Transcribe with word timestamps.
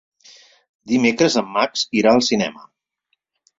Dimecres 0.93 1.37
en 1.43 1.53
Max 1.59 1.85
irà 2.03 2.17
al 2.17 2.27
cinema. 2.31 2.67